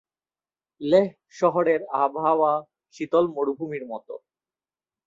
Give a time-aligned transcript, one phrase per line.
[0.81, 1.07] লেহ
[1.39, 2.51] শহরের আবহাওয়া
[2.95, 4.13] শীতল মরুভূমির মতো।